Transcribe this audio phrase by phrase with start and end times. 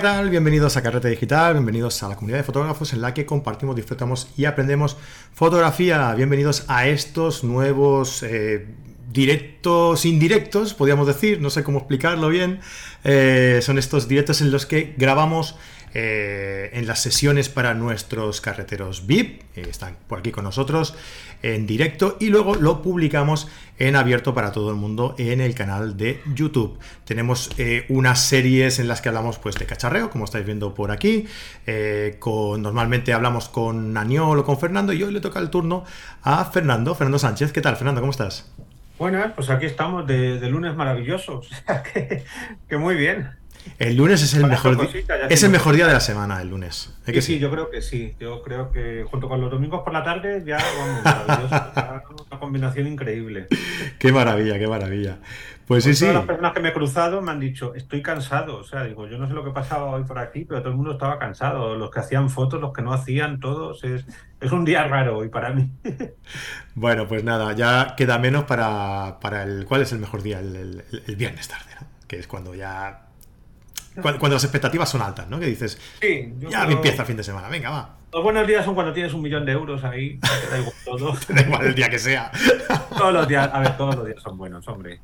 [0.00, 4.28] Bienvenidos a Carrete Digital, bienvenidos a la comunidad de fotógrafos en la que compartimos, disfrutamos
[4.34, 4.96] y aprendemos
[5.34, 6.14] fotografía.
[6.14, 8.66] Bienvenidos a estos nuevos eh,
[9.12, 12.60] directos indirectos, podríamos decir, no sé cómo explicarlo bien.
[13.04, 15.56] Eh, son estos directos en los que grabamos
[15.92, 20.94] eh, en las sesiones para nuestros carreteros VIP, están por aquí con nosotros
[21.42, 25.96] en directo y luego lo publicamos en abierto para todo el mundo en el canal
[25.96, 26.78] de YouTube.
[27.04, 30.92] Tenemos eh, unas series en las que hablamos pues de cacharreo, como estáis viendo por
[30.92, 31.26] aquí,
[31.66, 35.82] eh, con, normalmente hablamos con Aniol o con Fernando y hoy le toca el turno
[36.22, 37.52] a Fernando, Fernando Sánchez.
[37.52, 38.00] ¿Qué tal, Fernando?
[38.00, 38.48] ¿Cómo estás?
[39.00, 41.40] Buenas, pues aquí estamos de, lunes maravilloso,
[42.68, 43.30] que muy bien.
[43.78, 44.76] El lunes es el mejor
[45.30, 46.94] es el mejor día de la semana, el lunes.
[47.06, 48.14] que sí, yo creo que sí.
[48.20, 51.46] Yo creo que junto con los domingos por la tarde ya vamos,
[52.30, 53.46] una combinación increíble.
[53.98, 55.16] Qué maravilla, qué maravilla.
[55.70, 56.00] Pues sí, sí.
[56.00, 58.56] Todas las personas que me he cruzado me han dicho, estoy cansado.
[58.56, 60.76] O sea, digo, yo no sé lo que pasaba hoy por aquí, pero todo el
[60.76, 61.76] mundo estaba cansado.
[61.76, 63.84] Los que hacían fotos, los que no hacían, todos.
[63.84, 64.04] Es,
[64.40, 65.70] es un día raro hoy para mí.
[66.74, 69.64] bueno, pues nada, ya queda menos para, para el.
[69.64, 70.40] ¿Cuál es el mejor día?
[70.40, 71.86] El, el viernes tarde, ¿no?
[72.08, 73.09] Que es cuando ya
[74.00, 75.40] cuando, las expectativas son altas, ¿no?
[75.40, 77.96] Que dices, sí, ya empieza el fin de semana, venga, va.
[78.12, 80.18] Los buenos días son cuando tienes un millón de euros ahí,
[80.50, 81.16] da igual todo.
[81.28, 82.30] da igual el día que sea.
[82.96, 85.00] todos los días, a ver, todos los días son buenos, hombre.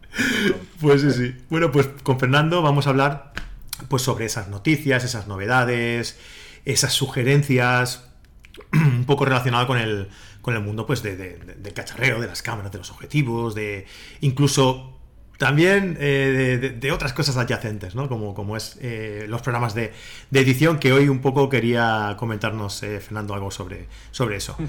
[0.80, 1.34] Pues sí, sí.
[1.48, 3.32] Bueno, pues con Fernando vamos a hablar
[3.88, 6.18] pues sobre esas noticias, esas novedades,
[6.64, 8.08] esas sugerencias,
[8.72, 10.08] un poco relacionado con el,
[10.42, 13.86] con el mundo pues de, del cacharreo, de las cámaras, de los objetivos, de
[14.20, 14.95] incluso
[15.38, 18.08] también eh, de, otras cosas adyacentes, ¿no?
[18.08, 19.92] Como, como es eh, los programas de,
[20.32, 24.56] edición, que hoy un poco quería comentarnos, eh, Fernando, algo sobre, sobre eso.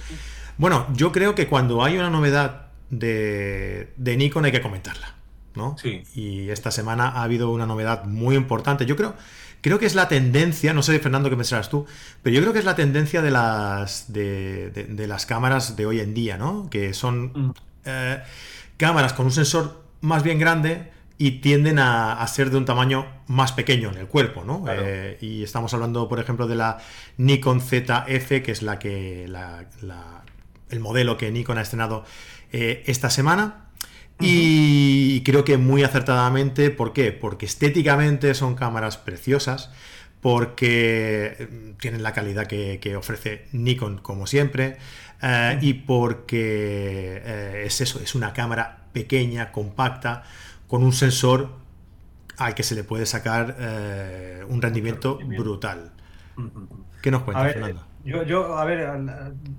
[0.59, 5.13] Bueno, yo creo que cuando hay una novedad de, de Nikon hay que comentarla,
[5.53, 5.77] ¿no?
[5.77, 6.01] Sí.
[6.15, 8.87] Y esta semana ha habido una novedad muy importante.
[8.87, 9.13] Yo creo,
[9.61, 11.85] creo que es la tendencia, no sé, Fernando, qué pensarás tú,
[12.23, 16.15] pero yo creo que es la tendencia de las, de, las cámaras de hoy en
[16.15, 16.71] día, ¿no?
[16.71, 17.53] Que son mm.
[18.77, 23.51] cámaras con un sensor más bien grande y tienden a, ser de un tamaño más
[23.51, 24.65] pequeño en el cuerpo, ¿no?
[24.69, 26.77] Eh, y estamos hablando, por ejemplo, de la
[27.17, 29.25] Nikon ZF, que es la que
[30.69, 32.05] el modelo que Nikon ha estrenado
[32.51, 33.63] eh, esta semana.
[34.19, 37.11] Y creo que muy acertadamente, ¿por qué?
[37.11, 39.71] Porque estéticamente son cámaras preciosas,
[40.21, 44.77] porque eh, tienen la calidad que, ofrece Nikon como siempre,
[45.61, 50.23] y porque es eso, es una cámara pequeña, compacta,
[50.67, 51.49] con un sensor
[52.37, 55.91] al que se le puede sacar eh, un rendimiento brutal.
[57.01, 57.85] ¿Qué nos cuenta, Fernando?
[58.03, 58.89] Yo, yo, a ver,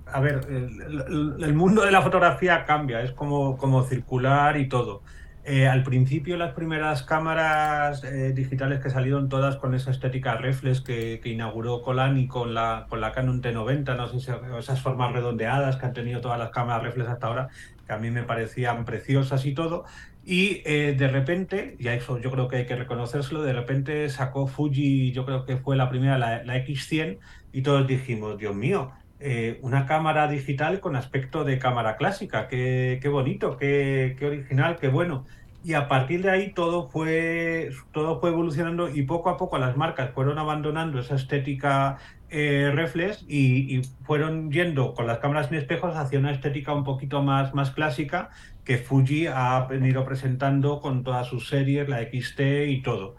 [0.06, 5.03] a ver, el, mundo de la fotografía cambia, es como, como circular y todo.
[5.44, 10.82] Eh, al principio las primeras cámaras eh, digitales que salieron todas con esa estética reflex
[10.82, 15.77] que, inauguró Colani con la, con la Canon T90, no sé si esas formas redondeadas
[15.77, 17.48] que han tenido todas las cámaras reflex hasta ahora,
[17.88, 19.84] que a mí me parecían preciosas y todo.
[20.25, 24.47] Y eh, de repente, y eso yo creo que hay que reconocérselo, de repente sacó
[24.47, 27.19] Fuji, yo creo que fue la primera, la, X100,
[27.53, 32.98] y todos dijimos, Dios mío, eh, una cámara digital con aspecto de cámara clásica, qué,
[33.00, 35.25] qué bonito, qué, qué, original, qué bueno.
[35.64, 39.76] Y a partir de ahí todo fue, todo fue evolucionando y poco a poco las
[39.76, 41.98] marcas fueron abandonando esa estética
[42.30, 47.22] eh, reflex y, fueron yendo con las cámaras sin espejos hacia una estética un poquito
[47.22, 48.30] más, más clásica
[48.64, 53.16] que Fuji ha venido presentando con todas sus series, la XT y todo.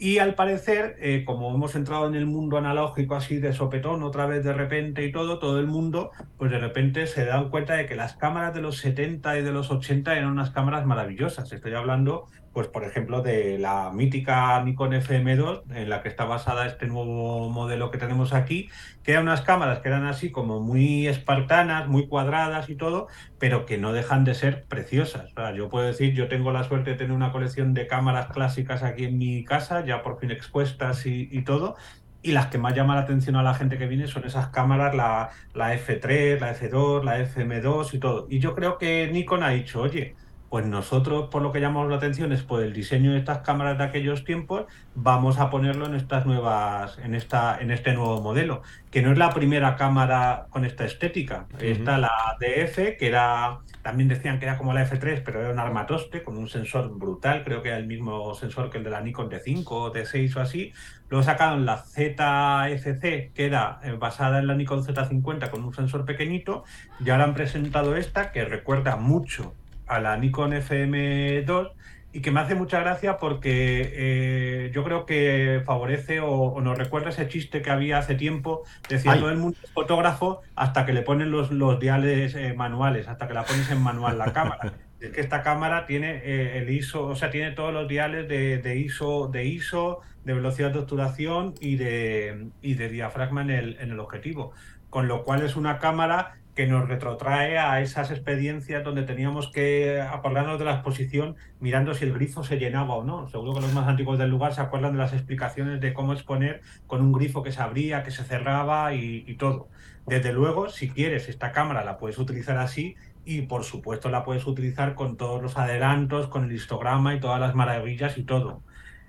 [0.00, 4.26] Y al parecer, eh, como hemos entrado en el mundo analógico así de sopetón otra
[4.26, 7.86] vez de repente y todo, todo el mundo, pues de repente se dan cuenta de
[7.86, 11.50] que las cámaras de los 70 y de los 80 eran unas cámaras maravillosas.
[11.52, 12.26] Estoy hablando,
[12.58, 17.48] pues por ejemplo, de la mítica Nikon FM2, en la que está basada este nuevo
[17.48, 18.68] modelo que tenemos aquí,
[19.04, 23.06] que eran unas cámaras que eran así como muy espartanas, muy cuadradas y todo,
[23.38, 25.32] pero que no dejan de ser preciosas.
[25.54, 29.04] yo puedo decir, yo tengo la suerte de tener una colección de cámaras clásicas aquí
[29.04, 31.76] en mi casa, ya por fin expuestas y, todo,
[32.22, 34.96] y las que más llaman la atención a la gente que viene son esas cámaras,
[34.96, 38.26] la, la F3, la F2, la FM2 y todo.
[38.28, 40.16] Y yo creo que Nikon ha dicho, oye,
[40.50, 43.78] pues nosotros por lo que llamamos la atención es por el diseño de estas cámaras
[43.78, 44.64] de aquellos tiempos,
[44.94, 49.18] vamos a ponerlo en estas nuevas, en esta, en este nuevo modelo, que no es
[49.18, 51.46] la primera cámara con esta estética.
[51.60, 55.58] Está la DF, que era, también decían que era como la F3, pero era un
[55.58, 59.02] armatoste con un sensor brutal, creo que era el mismo sensor que el de la
[59.02, 60.72] Nikon D5 o D6 o así.
[61.10, 66.04] Luego sacaron la ZFC, que era eh, basada en la Nikon Z50 con un sensor
[66.04, 66.64] pequeñito,
[67.04, 69.54] y ahora han presentado esta, que recuerda mucho
[69.88, 71.72] a la Nikon FM2
[72.12, 77.10] y que me hace mucha gracia porque eh, yo creo que favorece o, nos recuerda
[77.10, 81.02] ese chiste que había hace tiempo, decía todo el mundo es fotógrafo hasta que le
[81.02, 84.72] ponen los, los diales eh, manuales, hasta que la pones en manual la cámara.
[85.00, 88.76] Es que esta cámara tiene eh, el ISO, o sea, tiene todos los diales de,
[88.80, 93.92] ISO, de ISO, de velocidad de obturación y de, y de diafragma en el, en
[93.92, 94.50] el objetivo.
[94.90, 100.00] Con lo cual es una cámara que nos retrotrae a esas experiencias donde teníamos que
[100.00, 103.28] acordarnos de la exposición mirando si el grifo se llenaba o no.
[103.28, 106.62] Seguro que los más antiguos del lugar se acuerdan de las explicaciones de cómo exponer
[106.88, 109.68] con un grifo que se abría, que se cerraba y, todo.
[110.04, 114.44] Desde luego, si quieres, esta cámara la puedes utilizar así y por supuesto la puedes
[114.44, 118.64] utilizar con todos los adelantos, con el histograma y todas las maravillas y todo.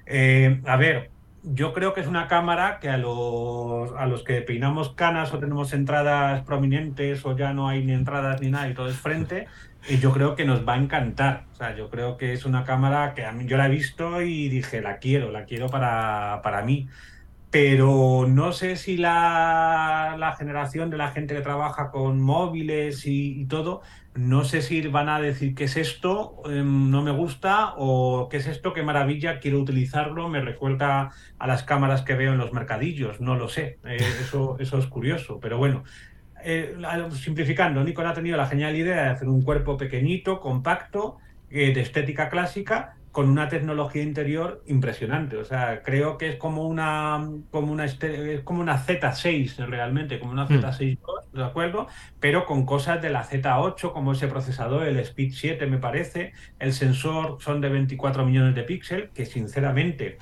[0.06, 1.10] Eh, a ver,
[1.44, 5.40] yo creo que es una cámara que a los, a los que peinamos canas o
[5.40, 9.48] tenemos entradas prominentes o ya no hay ni entradas ni nada y todo es frente,
[9.88, 11.46] y yo creo que nos va a encantar.
[11.54, 14.82] O sea, yo creo que es una cámara que yo la he visto y dije,
[14.82, 16.88] la quiero, la quiero para, para mí.
[17.52, 23.46] Pero no sé si la, la, generación de la gente que trabaja con móviles y
[23.46, 23.82] todo
[24.20, 28.38] no sé si van a decir qué es esto, em, no me gusta, o qué
[28.38, 32.52] es esto, qué maravilla, quiero utilizarlo, me recuerda a las cámaras que veo en los
[32.52, 35.84] mercadillos, no lo sé, eh, eso, eso es curioso, pero bueno.
[36.44, 36.76] Eh,
[37.14, 41.18] simplificando, Nikon ha tenido la genial idea de hacer un cuerpo pequeñito, compacto,
[41.50, 45.38] eh, de estética clásica, con una tecnología interior impresionante.
[45.38, 50.32] O sea, creo que es como una, como una, este, como una Z6 realmente, como
[50.32, 51.00] una Z6 II,
[51.34, 51.88] ¿de acuerdo?
[52.20, 56.74] Pero con cosas de la Z8, como ese procesador, el Speed 7 me parece, el
[56.74, 60.20] sensor son de 24 millones de píxeles, que sinceramente,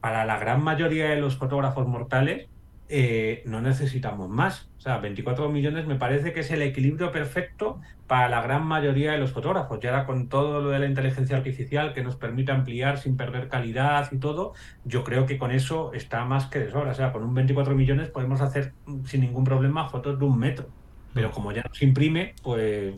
[0.00, 2.48] para la gran mayoría de los fotógrafos mortales,
[2.88, 4.68] eh, no necesitamos más.
[4.78, 9.12] O sea, 24 millones me parece que es el equilibrio perfecto para la gran mayoría
[9.12, 9.78] de los fotógrafos.
[9.82, 13.48] Y ahora con todo lo de la inteligencia artificial que nos permite ampliar sin perder
[13.48, 14.54] calidad y todo,
[14.84, 16.92] yo creo que con eso está más que de sobra.
[16.92, 18.72] O sea, con un 24 millones podemos hacer
[19.04, 20.68] sin ningún problema fotos de un metro.
[21.14, 22.94] Pero como ya no se imprime, pues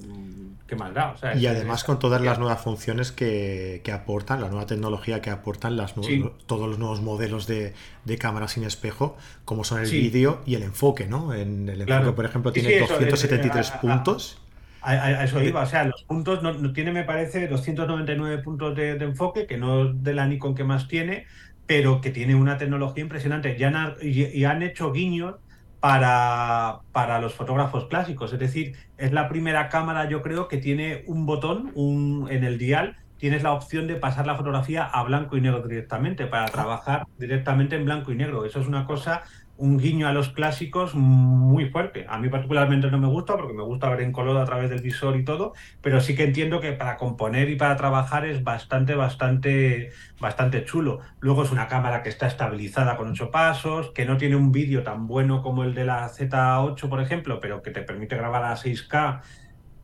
[0.67, 1.15] qué mal da.
[1.35, 5.95] y además con todas las nuevas funciones que, aportan, la nueva tecnología que aportan las
[6.47, 7.75] todos los nuevos modelos de,
[8.19, 11.35] cámara sin espejo, como son el vídeo y el enfoque, ¿no?
[11.35, 14.41] En el enfoque, por ejemplo, tiene 273 puntos.
[14.83, 19.47] A, eso iba, o sea, los puntos no, tiene, me parece, 299 puntos de, enfoque,
[19.47, 21.27] que no es de la Nikon que más tiene,
[21.67, 23.57] pero que tiene una tecnología impresionante.
[23.59, 25.37] Ya y han hecho guiños
[25.81, 28.33] para, para, los fotógrafos clásicos.
[28.33, 32.59] Es decir, es la primera cámara, yo creo, que tiene un botón un, en el
[32.59, 32.97] dial.
[33.17, 37.77] Tienes la opción de pasar la fotografía a blanco y negro directamente, para trabajar directamente
[37.77, 38.45] en blanco y negro.
[38.45, 39.23] Eso es una cosa
[39.61, 42.07] un guiño a los clásicos muy fuerte.
[42.09, 44.81] A mí particularmente no me gusta porque me gusta ver en color a través del
[44.81, 45.53] visor y todo,
[45.83, 51.01] pero sí que entiendo que para componer y para trabajar es bastante, bastante, bastante chulo.
[51.21, 54.83] Luego es una cámara que está estabilizada con ocho pasos, que no tiene un vídeo
[54.83, 58.57] tan bueno como el de la Z8, por ejemplo, pero que te permite grabar a
[58.57, 59.21] 6K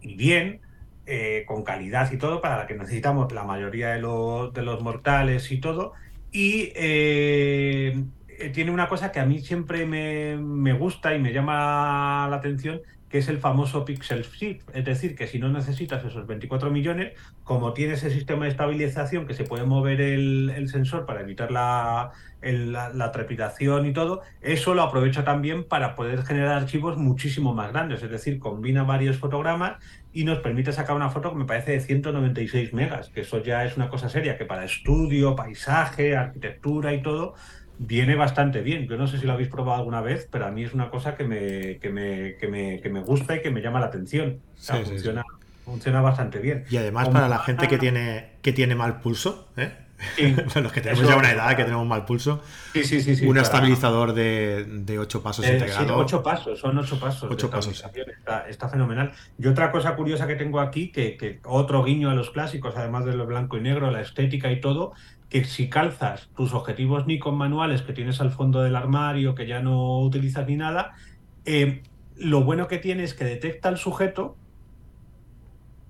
[0.01, 0.61] y bien.
[1.09, 4.83] Eh, con calidad y todo, para la que necesitamos la mayoría de, los, de los
[4.83, 5.93] mortales y todo.
[6.33, 8.05] Y eh,
[8.53, 13.19] tiene una cosa que a mí siempre me, gusta y me llama la atención, que
[13.19, 14.69] es el famoso pixel shift.
[14.75, 17.15] Es decir, que si no necesitas esos 24 millones,
[17.45, 22.13] como tiene ese sistema de estabilización que se puede mover el, sensor para evitar la,
[22.43, 28.03] la, trepidación y todo, eso lo aprovecha también para poder generar archivos muchísimo más grandes.
[28.03, 29.77] Es decir, combina varios fotogramas
[30.13, 33.65] y nos permite sacar una foto que me parece de 196 megas, que eso ya
[33.65, 37.35] es una cosa seria, que para estudio, paisaje, arquitectura y todo,
[37.79, 38.87] viene bastante bien.
[38.89, 41.17] Yo no sé si lo habéis probado alguna vez, pero a mí es una cosa
[41.17, 44.41] que me, que me, que me, que me gusta y que me llama la atención.
[44.57, 45.25] funciona,
[45.65, 46.65] funciona bastante bien.
[46.71, 49.87] Y además para la gente que tiene, que tiene mal pulso, ¿eh?
[50.63, 52.43] los que tenemos ya una edad, que tenemos mal pulso,
[53.23, 55.97] un estabilizador de, de ocho pasos eh, integrado.
[55.97, 57.31] ocho pasos, son ocho pasos.
[57.31, 57.85] Ocho pasos.
[57.95, 59.13] Está, está, fenomenal.
[59.39, 63.05] Y otra cosa curiosa que tengo aquí, que, que otro guiño a los clásicos, además
[63.07, 64.93] de lo blanco y negro, la estética y todo,
[65.43, 69.61] que si calzas tus objetivos Nikon manuales que tienes al fondo del armario, que ya
[69.61, 70.95] no utilizas ni nada,
[71.45, 71.83] eh,
[72.17, 74.37] lo bueno que tiene es que detecta el sujeto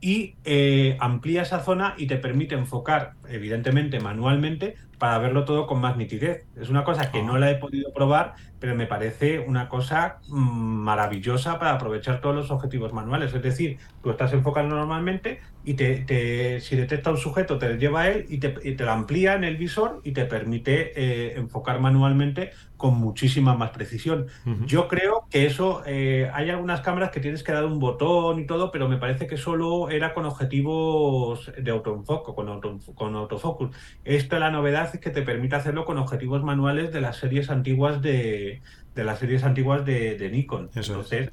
[0.00, 5.80] y eh, amplía esa zona y te permite enfocar, evidentemente manualmente, para verlo todo con
[5.80, 6.44] más nitidez.
[6.56, 7.38] Es una cosa que no ah.
[7.38, 8.34] la he podido probar,
[8.66, 13.32] pero me parece una cosa mm, maravillosa para aprovechar todos los objetivos manuales.
[13.32, 18.08] Es decir, tú estás enfocando normalmente y te, si detecta un sujeto te lleva a
[18.08, 22.50] él y te, te lo amplía en el visor y te permite eh, enfocar manualmente
[22.76, 24.26] con muchísima más precisión.
[24.66, 28.46] Yo creo que eso, eh, hay algunas cámaras que tienes que dar un botón y
[28.46, 33.75] todo, pero me parece que solo era con objetivos de autoenfoque, con, con autofocus.
[34.04, 38.02] Esta la novedad es que te permite hacerlo con objetivos manuales de las series antiguas
[38.02, 38.55] de,
[38.94, 40.70] de las series antiguas de, Nikon.
[40.75, 41.30] Entonces,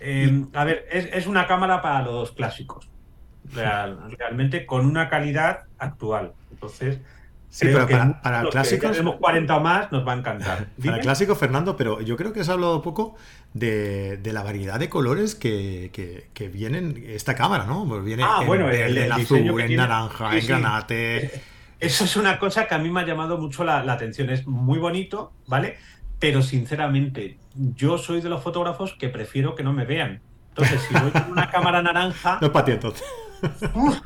[0.00, 2.88] em, a ver, es, una cámara para los clásicos.
[4.18, 6.32] realmente con una calidad actual.
[6.50, 6.98] Entonces,
[7.48, 8.90] Sí, pero para, para clásicos.
[8.90, 10.66] tenemos 40 o más, nos va a encantar.
[10.84, 13.16] Para clásico, Fernando, pero yo creo que has hablado poco
[13.54, 15.90] de, la variedad de colores que,
[16.34, 17.86] que, vienen esta cámara, ¿no?
[17.88, 21.42] Pues viene ah, bueno, el, azul, en naranja, en granate.
[21.80, 24.28] Eso es una cosa que a mí me ha llamado mucho la, atención.
[24.28, 25.78] Es muy bonito, ¿vale?
[26.18, 30.20] Pero sinceramente, yo soy de los fotógrafos que prefiero que no me vean.
[30.48, 32.38] Entonces, si voy con una cámara naranja.
[32.40, 33.04] No es para ti entonces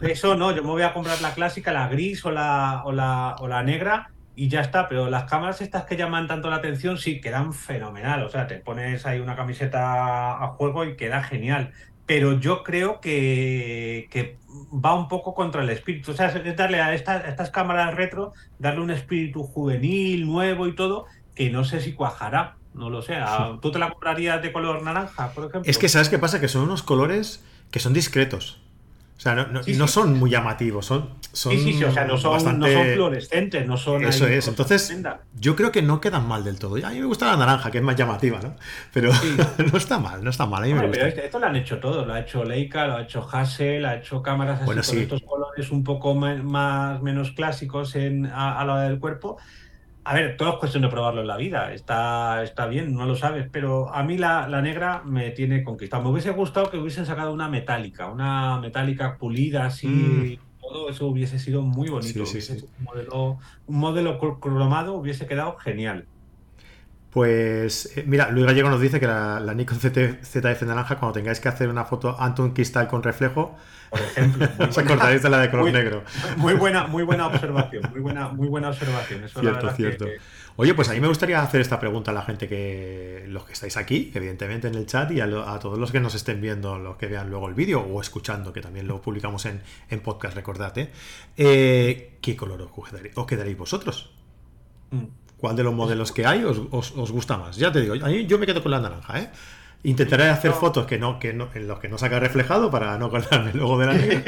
[0.00, 3.36] eso no, yo me voy a comprar la clásica, la gris o la, o la,
[3.40, 6.98] o la negra y ya está, pero las cámaras estas que llaman tanto la atención
[6.98, 11.72] sí quedan fenomenal, o sea, te pones ahí una camiseta a juego y queda genial,
[12.06, 14.38] pero yo creo que, que
[14.72, 18.80] va un poco contra el espíritu, o sea, es darle a, estas cámaras retro, darle
[18.80, 21.06] un espíritu juvenil, nuevo y todo,
[21.40, 23.16] que no sé si cuajará, no lo sé,
[23.62, 25.70] ¿tú te la comprarías de color naranja, por ejemplo?
[25.70, 26.38] Es que, ¿sabes qué pasa?
[26.38, 28.60] Que son unos colores que son discretos.
[29.16, 31.52] O sea, no, son muy llamativos, son, son.
[31.52, 32.62] Sí, sí, o sea, no son,
[32.94, 34.04] fluorescentes, no son.
[34.04, 34.94] Eso es, entonces
[35.38, 36.76] yo creo que no quedan mal del todo.
[36.86, 38.56] A mí me gusta la naranja, que es más llamativa, ¿no?
[38.92, 39.10] Pero
[39.72, 40.62] no está mal, no está mal.
[40.62, 41.04] A mí me gusta.
[41.04, 43.96] Pero esto lo han hecho todo, lo ha hecho Leica, lo ha hecho Hassel, ha
[43.96, 48.72] hecho cámaras así con estos colores un poco más, menos clásicos en, a, a la
[48.74, 49.38] hora del cuerpo.
[50.02, 51.72] A ver, todo es cuestión de probarlo en la vida.
[51.72, 56.02] Está, está bien, no lo sabes, pero a mí la, negra me tiene conquistado.
[56.02, 59.88] Me hubiese gustado que hubiesen sacado una metálica, una metálica pulida así.
[59.88, 60.60] Mm.
[60.60, 62.22] Todo eso hubiese sido muy bonito.
[62.22, 66.06] Un, modelo, un modelo cromado hubiese quedado genial.
[67.10, 71.48] Pues eh, mira, Luis Gallego nos dice que la, Nikon ZF naranja, cuando tengáis que
[71.48, 73.56] hacer una foto ante un cristal con reflejo,
[73.90, 76.04] por ejemplo, os acordaréis de la de color negro.
[76.36, 79.28] Muy buena, muy buena observación, muy buena, muy buena observación.
[79.28, 80.06] cierto, cierto.
[80.56, 83.54] Oye, pues a mí me gustaría hacer esta pregunta a la gente que, los que
[83.54, 85.28] estáis aquí, evidentemente en el chat, y a,
[85.58, 88.60] todos los que nos estén viendo, los que vean luego el vídeo o escuchando, que
[88.60, 89.62] también lo publicamos en,
[90.00, 90.90] podcast, recordad, ¿eh?
[91.36, 94.12] eh qué color os, quedaréis vosotros?
[94.90, 95.04] Mm.
[95.36, 97.56] ¿Cuál de los modelos que hay os, gusta más?
[97.56, 99.30] Ya te digo, yo me quedo con la naranja, ¿eh?
[99.82, 103.06] Intentaré hacer fotos que no, que no, en los que no saca reflejado para no
[103.06, 104.22] acordarme luego de la negra.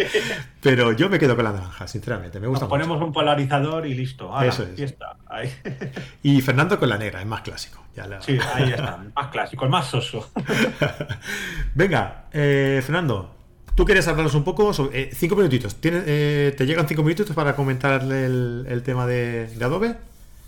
[0.62, 2.40] pero yo me quedo con la naranja, sinceramente.
[2.40, 4.32] Me gusta ponemos un polarizador y listo.
[4.42, 4.94] Eso es.
[6.22, 7.82] Y Fernando con la negra, es más clásico.
[8.20, 9.04] Sí, ahí está.
[9.14, 10.30] más clásico, el más soso.
[11.74, 13.34] Venga, eh, Fernando,
[13.74, 15.02] tú quieres hablarnos un poco sobre.
[15.02, 15.76] Eh, cinco minutitos.
[15.82, 19.96] Eh, ¿Te llegan cinco minutitos para comentar el, tema de Adobe?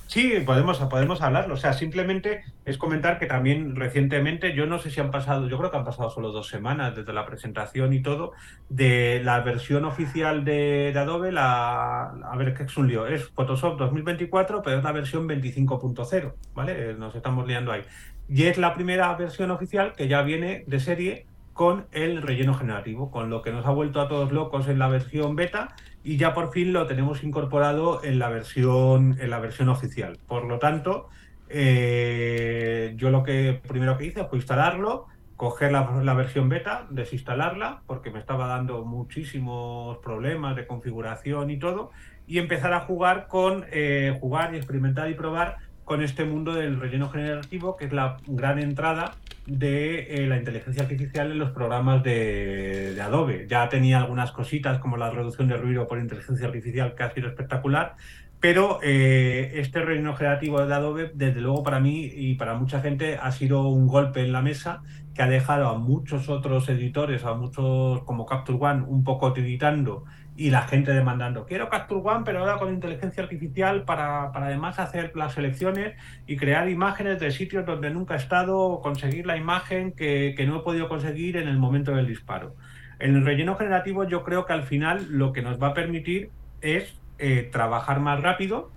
[0.07, 1.55] Sí, podemos, podemos hablarlo.
[1.55, 5.59] O sea, simplemente es comentar que también recientemente, yo no sé si han pasado, yo
[5.59, 8.33] creo que han pasado solo dos semanas desde la presentación y todo,
[8.69, 13.79] de la versión oficial de, Adobe, la, a ver, qué es un lío, es Photoshop
[13.79, 16.91] 2024, pero es la versión 25.0, ¿vale?
[16.91, 17.83] Eh, nos estamos liando ahí.
[18.29, 23.11] Y es la primera versión oficial que ya viene de serie con el relleno generativo,
[23.11, 26.35] con lo que nos ha vuelto a todos locos en la versión beta y ya
[26.35, 30.19] por fin lo tenemos incorporado en la versión, en la versión oficial.
[30.29, 31.09] Por lo tanto,
[31.49, 35.07] eh, yo lo que primero que hice fue instalarlo,
[35.37, 41.91] coger la, versión beta, desinstalarla, porque me estaba dando muchísimos problemas de configuración y todo,
[42.27, 46.81] y empezar a jugar con eh, jugar y experimentar y probar con este mundo del
[46.81, 49.15] relleno generativo, que es la gran entrada
[49.47, 53.47] de eh, la inteligencia artificial en los programas de, Adobe.
[53.49, 57.29] Ya tenía algunas cositas como la reducción de ruido por inteligencia artificial que ha sido
[57.29, 57.97] espectacular,
[58.41, 63.19] pero eh, este relleno generativo de Adobe, desde luego para mí y para mucha gente,
[63.21, 64.83] ha sido un golpe en la mesa
[65.15, 70.05] que ha dejado a muchos otros editores, a muchos como Capture One, un poco tiritando
[70.37, 75.13] y la gente demandando, quiero Capture One, pero ahora con inteligencia artificial para, además hacer
[75.15, 75.95] las selecciones
[76.27, 80.63] y crear imágenes de sitios donde nunca he estado, conseguir la imagen que, no he
[80.63, 82.57] podido conseguir en el momento del disparo.
[82.99, 86.31] En el relleno generativo yo creo que al final lo que nos va a permitir
[86.61, 88.71] es eh, trabajar más rápido,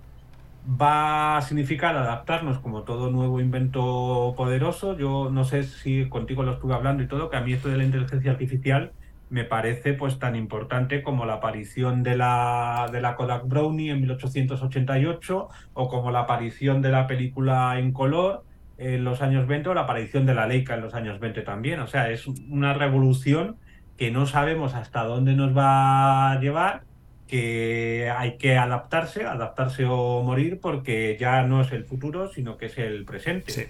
[0.80, 4.96] va a significar adaptarnos como todo nuevo invento poderoso.
[4.96, 7.78] Yo no sé si contigo lo estuve hablando y todo, que a mí esto de
[7.78, 8.92] la inteligencia artificial
[9.30, 14.00] me parece pues tan importante como la aparición de la, de la Kodak Brownie en
[14.00, 18.44] 1888 o como la aparición de la película en color
[18.78, 21.80] en los años 20 o la aparición de la Leica en los años 20 también.
[21.80, 23.56] O sea, es una revolución
[23.96, 26.82] que no sabemos hasta dónde nos va a llevar,
[27.26, 32.66] que hay que adaptarse, adaptarse o morir, porque ya no es el futuro, sino que
[32.66, 33.68] es el presente.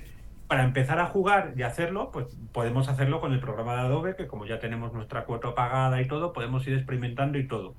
[0.49, 4.26] Para empezar a jugar y hacerlo, pues podemos hacerlo con el programa de Adobe, que
[4.26, 7.75] como ya tenemos nuestra cuota pagada y todo, podemos ir experimentando y todo.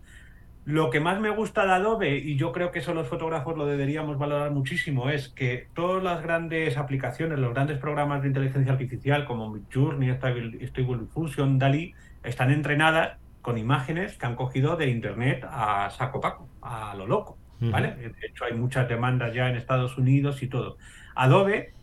[0.66, 3.66] Lo que más me gusta de Adobe, y yo creo que eso los fotógrafos lo
[3.66, 9.26] deberíamos valorar muchísimo, es que todas las grandes aplicaciones, los grandes programas de inteligencia artificial
[9.26, 15.90] como Midjourney, Stable Diffusion, DALI, están entrenadas con imágenes que han cogido de Internet a
[15.90, 17.38] saco paco, a lo loco.
[17.60, 17.96] ¿vale?
[17.96, 20.78] De hecho, hay muchas demandas ya en Estados Unidos y todo.
[21.16, 21.74] Adobe,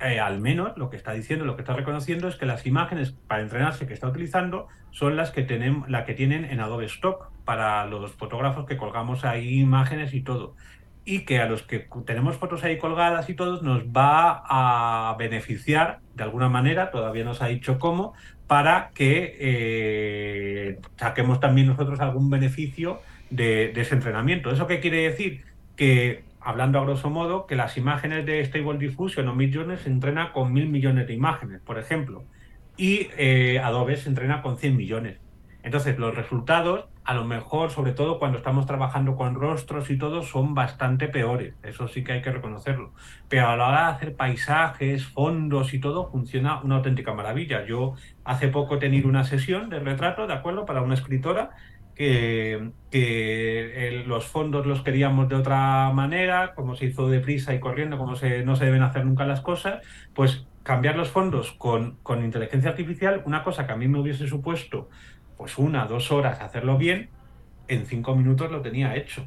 [0.00, 3.12] eh, al menos, lo que está diciendo, lo que está reconociendo es que las imágenes
[3.12, 7.30] para entrenarse que está utilizando son las que, tienen, la que tienen en Adobe Stock
[7.44, 10.54] para los fotógrafos que colgamos ahí imágenes y todo
[11.06, 16.00] y que a los que tenemos fotos ahí colgadas y todos nos va a beneficiar
[16.16, 18.12] de alguna manera, todavía nos ha dicho cómo,
[18.48, 23.00] para que eh, saquemos también nosotros algún beneficio
[23.30, 24.50] de, ese entrenamiento.
[24.50, 25.44] ¿Eso qué quiere decir?
[25.76, 30.32] Que, hablando a grosso modo, que las imágenes de Stable Diffusion o Midjourney se entrena
[30.32, 32.24] con mil millones de imágenes, por ejemplo,
[32.76, 35.18] y eh, Adobe se entrena con 100 millones.
[35.64, 40.22] Entonces, los resultados a lo mejor, sobre todo cuando estamos trabajando con rostros y todo,
[40.22, 41.54] son bastante peores.
[41.64, 42.92] Eso sí que hay que reconocerlo.
[43.28, 47.64] Pero a la hora de hacer paisajes, fondos y todo, funciona una auténtica maravilla.
[47.64, 50.64] Yo hace poco he tenido una sesión de retrato, ¿de acuerdo?
[50.66, 51.50] Para una escritora
[51.96, 52.70] que,
[54.06, 58.16] los fondos los queríamos de otra manera, como se hizo deprisa y corriendo, como no
[58.56, 59.82] se deben hacer nunca las cosas,
[60.14, 64.28] pues cambiar los fondos con, con inteligencia artificial, una cosa que a mí me hubiese
[64.28, 64.88] supuesto
[65.36, 67.10] pues una, dos horas hacerlo bien,
[67.68, 69.26] en cinco minutos lo tenía hecho.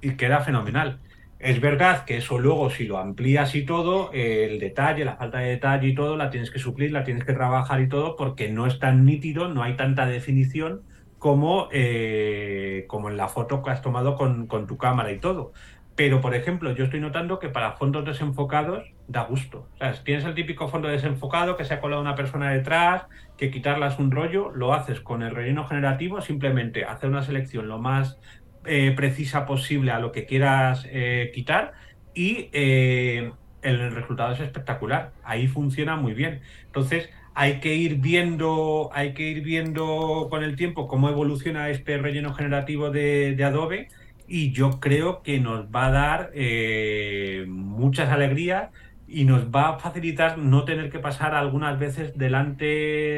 [0.00, 1.00] Y queda fenomenal.
[1.38, 5.50] Es verdad que eso luego, si lo amplías y todo, el detalle, la falta de
[5.50, 8.66] detalle y todo, la tienes que suplir, la tienes que trabajar y todo, porque no
[8.66, 10.82] es tan nítido, no hay tanta definición
[11.18, 15.52] como, eh, como en la foto que has tomado con, con tu cámara y todo.
[15.96, 19.66] Pero, por ejemplo, yo estoy notando que para fondos desenfocados da gusto.
[19.74, 23.06] O sea, si tienes el típico fondo desenfocado que se ha colado una persona detrás,
[23.36, 27.66] que quitarla es un rollo, lo haces con el relleno generativo, simplemente hacer una selección
[27.66, 28.16] lo más
[28.64, 31.72] eh, precisa posible a lo que quieras eh, quitar
[32.14, 35.12] y el resultado es espectacular.
[35.24, 36.42] Ahí funciona muy bien.
[36.66, 41.96] Entonces, hay que ir viendo, hay que ir viendo con el tiempo cómo evoluciona este
[41.98, 43.88] relleno generativo de Adobe
[44.28, 48.70] y yo creo que nos va a dar eh, muchas alegrías
[49.08, 52.66] y nos va a facilitar no tener que pasar algunas veces delante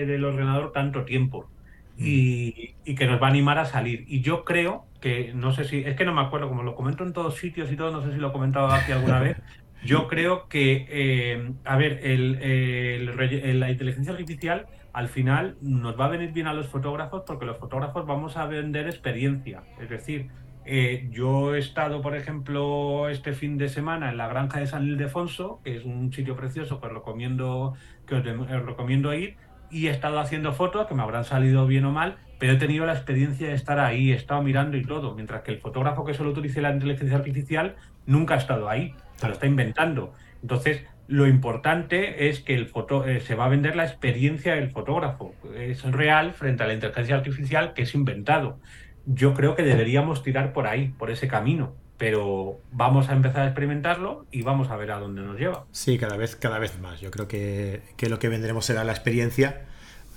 [0.07, 1.51] del ordenador tanto tiempo
[1.97, 2.05] mm.
[2.05, 4.05] y, que nos va a animar a salir.
[4.07, 7.05] Y yo creo que, no sé si, es que no me acuerdo, como lo comento
[7.05, 9.37] en todos sitios y todo, no sé si lo he comentado aquí alguna vez,
[9.85, 16.33] yo creo que, eh, a ver, la inteligencia artificial al final nos va a venir
[16.33, 19.63] bien a los fotógrafos porque los fotógrafos vamos a vender experiencia.
[19.81, 20.31] Es decir,
[20.65, 24.87] eh, yo he estado, por ejemplo, este fin de semana en la granja de San
[24.87, 27.75] Ildefonso, que es un sitio precioso que os recomiendo,
[28.07, 28.25] que os,
[28.65, 29.37] recomiendo ir,
[29.71, 32.87] y he estado haciendo fotos que me habrán salido bien o mal, pero he tenido
[32.87, 36.15] la experiencia de estar ahí, he estado mirando y todo, mientras que el fotógrafo que
[36.15, 40.15] solo utilice la inteligencia artificial nunca ha estado ahí, se lo está inventando.
[40.43, 44.71] Entonces, lo importante es que el foto, eh, se va a vender la experiencia del
[44.71, 45.35] fotógrafo.
[45.57, 48.59] Es real frente a la inteligencia artificial que es inventado
[49.07, 51.75] yo creo que deberíamos tirar por ahí, por ese camino.
[51.99, 55.67] Pero vamos a empezar a experimentarlo y vamos a ver a dónde nos lleva.
[55.71, 57.01] Sí, cada vez, cada vez más.
[57.01, 59.67] Yo creo que, lo que vendremos será la experiencia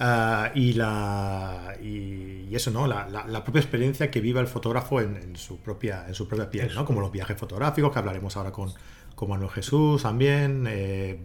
[0.04, 2.88] ah, y, la, y, eso, ¿no?
[2.88, 6.86] La, propia experiencia que viva el fotógrafo en, su, propia, en su propia piel, ¿no?
[6.86, 8.72] Como los viajes fotográficos que hablaremos ahora con,
[9.16, 10.66] como Manuel Jesús también.
[10.68, 11.20] Eh,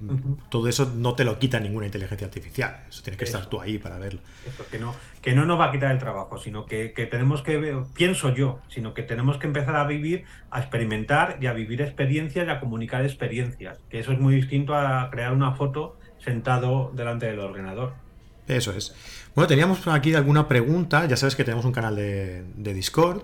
[0.51, 2.85] todo eso no te lo quita ninguna inteligencia artificial.
[2.88, 4.21] Eso tienes que estar tú ahí para verlo.
[4.71, 8.35] que no, que no nos va a quitar el trabajo, sino que, tenemos que, pienso
[8.35, 12.51] yo, sino que tenemos que empezar a vivir, a experimentar y a vivir experiencias y
[12.51, 13.79] a comunicar experiencias.
[13.88, 17.95] Que eso es muy distinto a crear una foto sentado delante del ordenador.
[18.48, 18.94] Eso es.
[19.34, 21.06] Bueno, teníamos aquí alguna pregunta.
[21.06, 23.22] Ya sabes que tenemos un canal de, de Discord.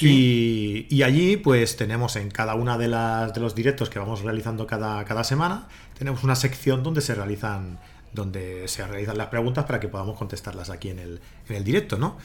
[0.00, 4.66] Y, allí, pues tenemos en cada una de, las, de los directos que vamos realizando
[4.66, 5.66] cada, cada semana,
[5.98, 7.80] tenemos una sección donde se realizan
[8.12, 11.98] donde se realizan las preguntas para que podamos contestarlas aquí en el, en el directo,
[11.98, 12.16] ¿no?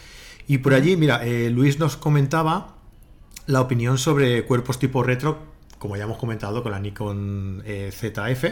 [0.47, 2.75] Y por allí, mira, eh, Luis nos comentaba
[3.47, 5.39] la opinión sobre cuerpos tipo retro,
[5.79, 8.45] como ya hemos comentado con la Nikon eh, ZF.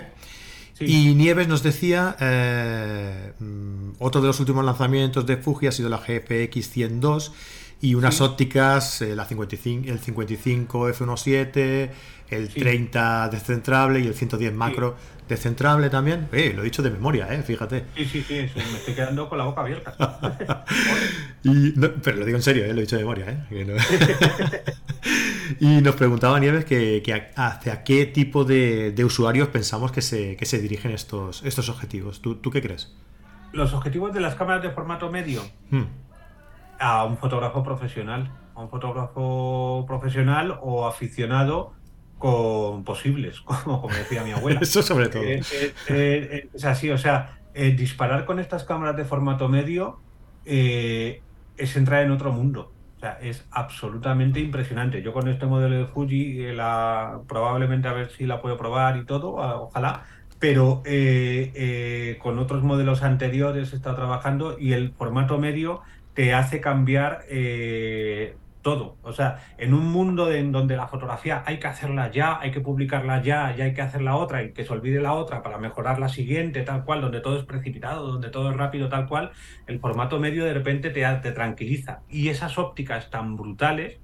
[0.81, 5.89] Y Nieves nos decía, eh, mm, otro de los últimos lanzamientos de Fuji ha sido
[5.89, 7.31] la GFX 102
[7.81, 11.89] y unas ópticas, eh, la 55, el 55 F17,
[12.29, 14.95] el 30 descentrable y el 110 macro
[15.31, 16.27] descentrable también.
[16.33, 17.85] Eh, lo he dicho de memoria, eh, fíjate.
[17.95, 19.95] Sí, sí, sí, me estoy quedando con la boca abierta.
[22.03, 23.47] pero lo digo en serio, eh, lo he dicho de memoria.
[23.49, 23.77] Eh,
[25.59, 30.59] y nos preguntaba Nieves que, hacia qué tipo de, usuarios pensamos que se, que se
[30.59, 32.21] dirigen estos, estos objetivos.
[32.21, 32.93] ¿Tú, ¿Tú, qué crees?
[33.53, 35.41] Los objetivos de las cámaras de formato medio.
[35.69, 35.85] Hmm.
[36.77, 38.31] A un fotógrafo profesional.
[38.53, 41.73] A un fotógrafo profesional o aficionado
[42.21, 44.59] con posibles, como, decía mi abuela.
[44.61, 45.23] Eso sobre todo.
[45.23, 49.99] Eh, eh, eh, es así, o sea, disparar con estas cámaras de formato medio
[50.45, 52.71] es entrar en otro mundo.
[52.97, 55.01] O sea, es absolutamente impresionante.
[55.01, 59.05] Yo con este modelo de Fuji, la, probablemente a ver si la puedo probar y
[59.05, 60.03] todo, ojalá,
[60.37, 60.83] pero
[62.19, 65.81] con otros modelos anteriores he estado trabajando y el formato medio
[66.13, 67.25] te hace cambiar
[68.61, 68.97] todo.
[69.01, 72.61] O sea, en un mundo en donde la fotografía hay que hacerla ya, hay que
[72.61, 75.57] publicarla ya, ya hay que hacer la otra y que se olvide la otra para
[75.57, 79.31] mejorar la siguiente, tal cual, donde todo es precipitado, donde todo es rápido, tal cual,
[79.67, 82.01] el formato medio de repente te, te tranquiliza.
[82.09, 83.99] Y esas ópticas tan brutales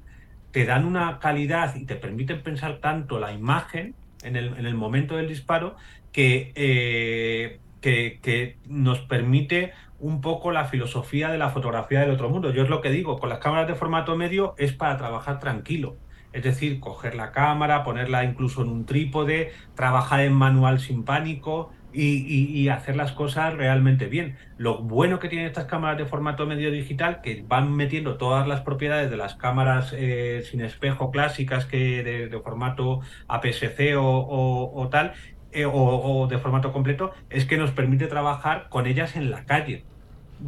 [0.52, 4.76] te dan una calidad y te permiten pensar tanto la imagen en el, en el
[4.76, 5.76] momento del disparo
[6.12, 12.51] que, eh, que, nos permite un poco la filosofía de la fotografía del otro mundo.
[12.51, 15.97] Yo es lo que digo, con las cámaras de formato medio es para trabajar tranquilo.
[16.33, 21.71] Es decir, coger la cámara, ponerla incluso en un trípode, trabajar en manual sin pánico
[21.93, 24.37] y, hacer las cosas realmente bien.
[24.57, 28.61] Lo bueno que tienen estas cámaras de formato medio digital, que van metiendo todas las
[28.61, 35.13] propiedades de las cámaras eh, sin espejo clásicas que de, formato APS-C o tal,
[35.51, 39.86] eh, o, de formato completo, es que nos permite trabajar con ellas en la calle.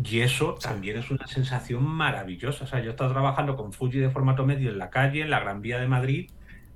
[0.03, 2.65] Y eso también es una sensación maravillosa.
[2.65, 5.29] O sea, yo he estado trabajando con Fuji de formato medio en la calle, en
[5.29, 6.29] la Gran Vía de Madrid,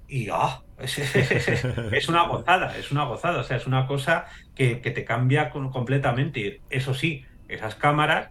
[0.07, 0.61] y ¡ah!
[0.79, 3.39] es, una gozada, es una gozada.
[3.39, 6.61] O sea, es una cosa que, te cambia completamente.
[6.69, 8.29] Eso sí, esas cámaras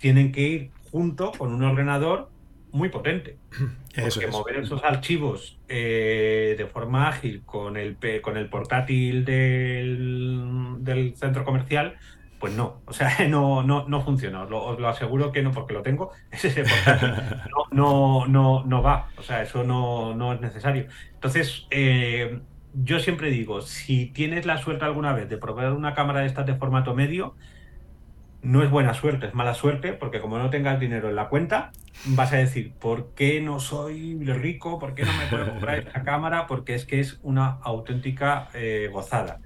[0.00, 2.30] tienen que ir junto con un ordenador
[2.72, 3.36] muy potente.
[4.02, 11.44] Porque mover esos archivos eh, de forma ágil con el, con el portátil del, centro
[11.44, 11.96] comercial,
[12.38, 15.82] pues no, o sea, no, no, no funciona, os lo, aseguro que no, porque lo
[15.82, 17.12] tengo, ese portátil
[17.72, 20.86] no, no, no, va, o sea, eso no, no es necesario.
[21.14, 22.40] Entonces, eh,
[22.74, 26.46] yo siempre digo, si tienes la suerte alguna vez de probar una cámara de estas
[26.46, 27.34] de formato medio,
[28.42, 31.72] no es buena suerte, es mala suerte, porque como no tengas dinero en la cuenta,
[32.06, 34.78] vas a decir, ¿por qué no soy rico?
[34.78, 36.46] ¿Por qué no me puedo comprar esta cámara?
[36.46, 39.40] Porque es que es una auténtica eh, gozada.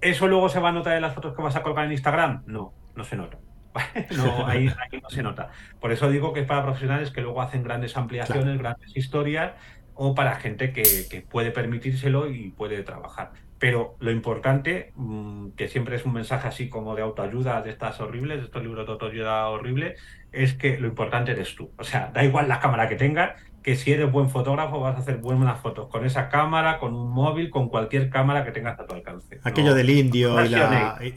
[0.00, 2.44] ¿Eso luego se va a notar en las fotos que vas a colgar en Instagram?
[2.46, 3.38] No, no se nota.
[4.16, 4.70] no, ahí,
[5.02, 5.50] no se nota.
[5.80, 9.52] Por eso digo que es para profesionales que luego hacen grandes ampliaciones, grandes historias,
[9.94, 13.32] o para gente que, que puede permitírselo y puede trabajar.
[13.58, 18.00] Pero lo importante, mm, que siempre es un mensaje así como de autoayuda de estas
[18.00, 19.98] horribles, de estos libros de autoayuda horribles,
[20.32, 21.70] es que lo importante eres tú.
[21.78, 24.98] O sea, da igual la cámara que tengas, que si eres buen fotógrafo vas a
[25.00, 28.86] hacer buenas fotos con esa cámara, con un móvil, con cualquier cámara que tengas a
[28.86, 29.40] tu alcance.
[29.42, 30.48] Aquello del indio y,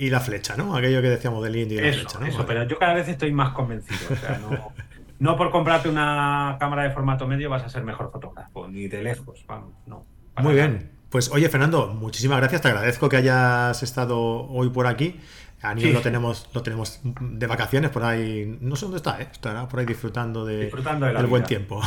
[0.10, 0.76] la, flecha, ¿no?
[0.76, 2.26] Aquello que decíamos del indio y la flecha, ¿no?
[2.26, 4.00] Eso, pero yo cada vez estoy más convencido.
[4.12, 4.72] O sea, no,
[5.20, 9.04] no por comprarte una cámara de formato medio vas a ser mejor fotógrafo, ni de
[9.04, 10.08] lejos, vamos, no.
[10.38, 10.99] Muy bien.
[11.10, 12.62] Pues oye, Fernando, muchísimas gracias.
[12.62, 15.20] Te agradezco que hayas estado hoy por aquí.
[15.62, 18.58] A nivel lo tenemos lo tenemos de vacaciones por ahí.
[18.62, 19.28] No sé dónde está, ¿eh?
[19.32, 21.82] estará por ahí disfrutando, de, del buen tiempo.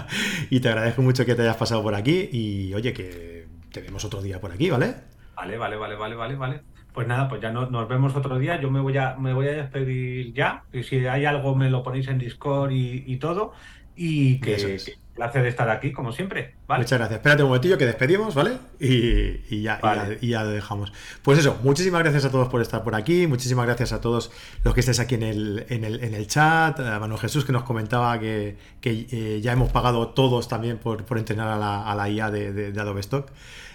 [0.50, 2.30] y te agradezco mucho que te hayas pasado por aquí.
[2.32, 4.94] Y oye, que te vemos otro día por aquí, ¿vale?
[5.36, 6.62] Vale, vale, vale, vale, vale, vale.
[6.92, 8.60] Pues nada, pues ya nos vemos otro día.
[8.60, 10.64] Yo me voy a, me voy a despedir ya.
[10.72, 13.52] Y si hay algo, me lo ponéis en Discord y, todo.
[13.94, 14.78] Y que,
[15.18, 16.54] placer estar aquí, como siempre.
[16.68, 17.18] Muchas gracias.
[17.18, 18.52] Espérate un momentillo que despedimos, ¿vale?
[18.78, 19.80] Y, ya,
[20.20, 20.92] y, ya, lo dejamos.
[21.22, 23.26] Pues eso, muchísimas gracias a todos por estar por aquí.
[23.26, 24.30] Muchísimas gracias a todos
[24.62, 26.78] los que estáis aquí en el, en el, en el chat.
[26.78, 31.18] A Manuel Jesús que nos comentaba que, eh, ya hemos pagado todos también por, por
[31.18, 33.28] entrenar a la, a la IA de, Adobe Stock.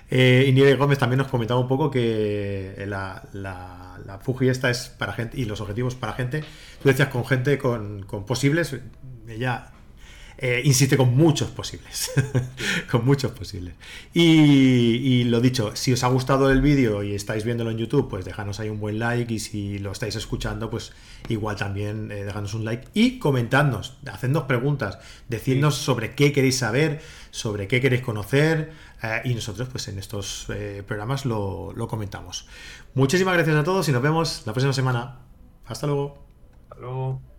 [0.10, 4.70] Eh, y Nieves Gómez también nos comentaba un poco que la, la, la, Fuji esta
[4.70, 6.42] es para gente y los objetivos para gente.
[6.82, 8.78] Tú decías con gente con, con posibles.
[9.28, 9.73] Ella
[10.38, 12.12] eh, insiste con muchos posibles.
[12.92, 13.76] con muchos posibles.
[14.14, 18.26] Y, lo dicho, si os ha gustado el vídeo y estáis viéndolo en YouTube, pues
[18.26, 19.34] déjanos ahí un buen like.
[19.34, 20.94] Y si lo estáis escuchando, pues
[21.30, 22.88] igual también eh, dejadnos un like.
[22.94, 28.72] Y comentadnos, hacednos preguntas, decidnos sobre qué queréis saber, sobre qué queréis conocer.
[29.04, 32.48] eh, y nosotros pues en estos eh, programas lo, lo comentamos.
[32.96, 35.20] Muchísimas gracias a todos y nos vemos la próxima semana.
[35.66, 36.26] Hasta luego.
[36.70, 37.33] Hasta luego.